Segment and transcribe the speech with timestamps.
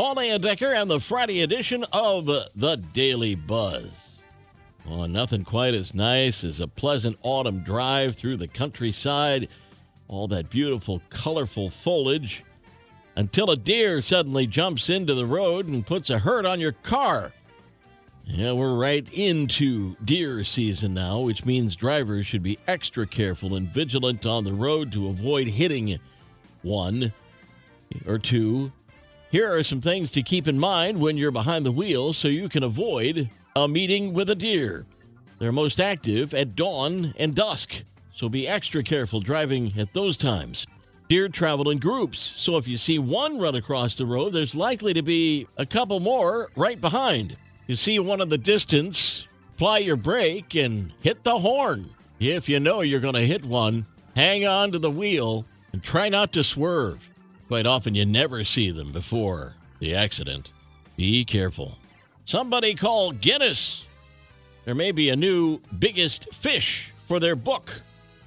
[0.00, 3.90] Paul Decker and the Friday edition of the Daily Buzz.
[4.88, 9.50] Oh, nothing quite as nice as a pleasant autumn drive through the countryside,
[10.08, 12.42] all that beautiful, colorful foliage,
[13.14, 17.30] until a deer suddenly jumps into the road and puts a hurt on your car.
[18.24, 23.68] Yeah, we're right into deer season now, which means drivers should be extra careful and
[23.68, 25.98] vigilant on the road to avoid hitting
[26.62, 27.12] one
[28.06, 28.72] or two.
[29.30, 32.48] Here are some things to keep in mind when you're behind the wheel so you
[32.48, 34.86] can avoid a meeting with a deer.
[35.38, 40.66] They're most active at dawn and dusk, so be extra careful driving at those times.
[41.08, 44.94] Deer travel in groups, so if you see one run across the road, there's likely
[44.94, 47.36] to be a couple more right behind.
[47.68, 51.90] You see one in the distance, apply your brake and hit the horn.
[52.18, 56.08] If you know you're going to hit one, hang on to the wheel and try
[56.08, 56.98] not to swerve.
[57.50, 60.50] Quite often, you never see them before the accident.
[60.96, 61.76] Be careful.
[62.24, 63.82] Somebody call Guinness.
[64.64, 67.74] There may be a new biggest fish for their book.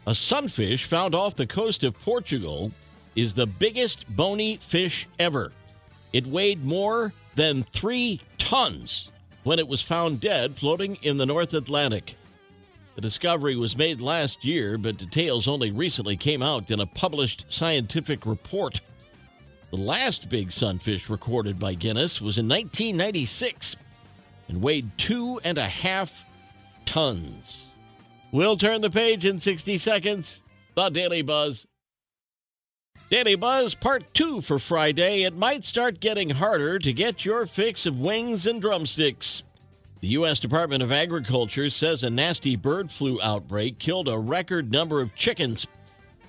[0.05, 2.73] A sunfish found off the coast of Portugal
[3.15, 5.53] is the biggest bony fish ever.
[6.11, 9.07] It weighed more than three tons
[9.45, 12.17] when it was found dead floating in the North Atlantic.
[12.95, 17.45] The discovery was made last year, but details only recently came out in a published
[17.47, 18.81] scientific report.
[19.73, 23.75] The last big sunfish recorded by Guinness was in 1996
[24.47, 26.13] and weighed two and a half
[26.85, 27.63] tons.
[28.31, 30.41] We'll turn the page in 60 seconds.
[30.75, 31.65] The Daily Buzz.
[33.09, 35.23] Daily Buzz Part 2 for Friday.
[35.23, 39.41] It might start getting harder to get your fix of wings and drumsticks.
[40.01, 40.37] The U.S.
[40.37, 45.65] Department of Agriculture says a nasty bird flu outbreak killed a record number of chickens.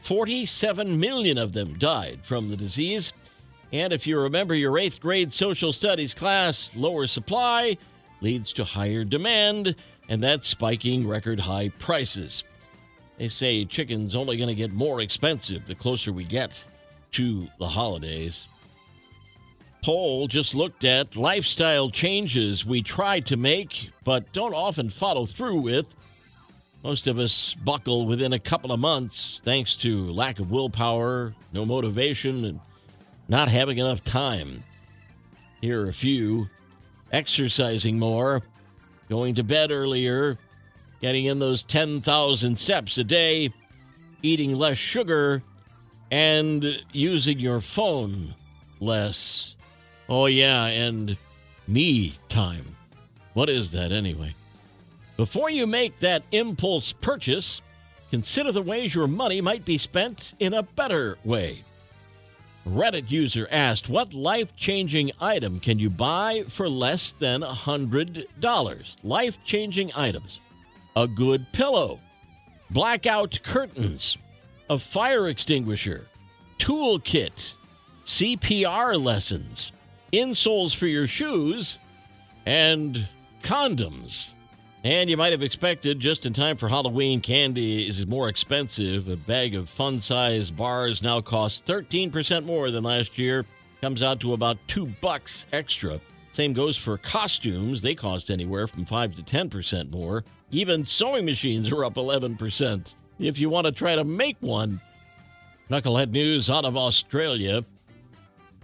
[0.01, 3.13] 47 million of them died from the disease.
[3.75, 7.77] And if you remember your eighth grade social studies class, lower supply
[8.21, 9.75] leads to higher demand,
[10.09, 12.45] and that's spiking record high prices.
[13.19, 16.63] They say chicken's only going to get more expensive the closer we get
[17.13, 18.47] to the holidays.
[19.83, 25.61] Poll just looked at lifestyle changes we try to make but don't often follow through
[25.61, 25.87] with.
[26.85, 31.67] Most of us buckle within a couple of months thanks to lack of willpower, no
[31.67, 32.61] motivation, and
[33.29, 34.65] not having enough time.
[35.61, 36.49] Here are a few
[37.13, 38.43] exercising more,
[39.09, 40.39] going to bed earlier,
[41.01, 43.53] getting in those 10,000 steps a day,
[44.23, 45.43] eating less sugar,
[46.11, 48.35] and using your phone
[48.81, 49.55] less.
[50.09, 51.17] Oh, yeah, and
[51.67, 52.77] me time.
[53.33, 54.35] What is that anyway?
[55.17, 57.63] Before you make that impulse purchase,
[58.11, 61.63] consider the ways your money might be spent in a better way.
[62.67, 68.85] Reddit user asked, What life changing item can you buy for less than $100?
[69.03, 70.41] Life changing items.
[70.97, 72.01] A good pillow,
[72.71, 74.17] blackout curtains,
[74.71, 76.07] a fire extinguisher,
[76.59, 77.53] toolkit,
[78.07, 79.73] CPR lessons,
[80.13, 81.79] insoles for your shoes,
[82.47, 83.09] and
[83.43, 84.33] condoms.
[84.85, 89.09] And you might have expected just in time for Halloween, candy is more expensive.
[89.09, 93.47] A bag of fun size bars now costs 13% more than last year.
[93.81, 96.01] Comes out to about two bucks extra.
[96.33, 97.81] Same goes for costumes.
[97.81, 100.23] They cost anywhere from 5 to 10% more.
[100.51, 102.93] Even sewing machines are up 11%.
[103.19, 104.83] If you want to try to make one,
[105.71, 107.65] Knucklehead news out of Australia,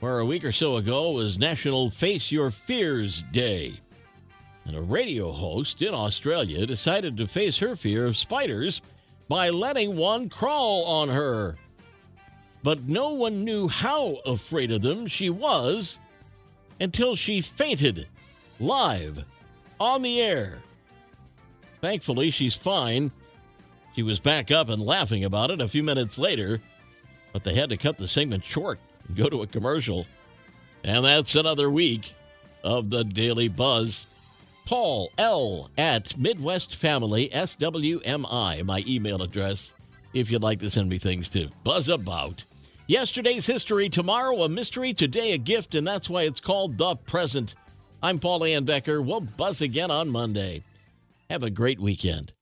[0.00, 3.80] where a week or so ago was National Face Your Fears Day.
[4.70, 8.80] And a radio host in Australia decided to face her fear of spiders
[9.28, 11.56] by letting one crawl on her.
[12.62, 15.98] But no one knew how afraid of them she was
[16.78, 18.06] until she fainted
[18.60, 19.24] live
[19.80, 20.60] on the air.
[21.80, 23.10] Thankfully, she's fine.
[23.96, 26.60] She was back up and laughing about it a few minutes later,
[27.32, 30.06] but they had to cut the segment short and go to a commercial.
[30.84, 32.12] And that's another week
[32.62, 34.06] of the Daily Buzz.
[34.66, 39.72] Paul L at Midwest Family SWMI, my email address,
[40.14, 42.44] if you'd like to send me things to buzz about.
[42.86, 47.54] Yesterday's history, tomorrow a mystery, today a gift, and that's why it's called The Present.
[48.02, 49.04] I'm Paul Layendecker.
[49.04, 50.64] We'll buzz again on Monday.
[51.28, 52.32] Have a great weekend.